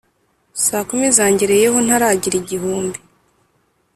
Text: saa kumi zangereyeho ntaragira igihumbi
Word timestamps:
saa 0.65 0.83
kumi 0.89 1.07
zangereyeho 1.17 1.77
ntaragira 1.85 2.35
igihumbi 2.41 2.99